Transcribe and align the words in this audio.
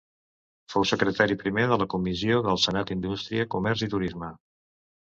Fou 0.73 0.87
secretari 0.91 1.37
primer 1.43 1.67
de 1.73 1.79
la 1.83 1.89
Comissió 1.97 2.41
del 2.49 2.61
Senat 2.65 2.91
d'Indústria, 2.91 3.49
Comerç 3.57 3.89
i 3.89 3.93
Turisme. 3.97 4.35